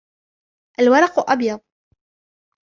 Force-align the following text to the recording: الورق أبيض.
الورق 0.79 1.29
أبيض. 1.31 1.59